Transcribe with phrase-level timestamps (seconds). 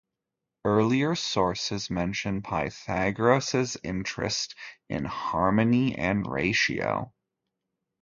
[0.65, 4.55] Earlier sources mention Pythagoras' interest
[4.89, 7.13] in harmony and ratio.